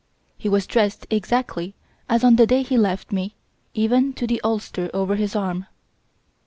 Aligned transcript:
He 0.35 0.49
was 0.49 0.65
dressed 0.65 1.05
exactly 1.11 1.75
as 2.09 2.23
on 2.23 2.35
the 2.35 2.47
day 2.47 2.63
he 2.63 2.75
left 2.75 3.11
me 3.11 3.35
even 3.75 4.13
to 4.13 4.25
the 4.25 4.41
ulster 4.43 4.89
over 4.95 5.13
his 5.15 5.35
arm. 5.35 5.67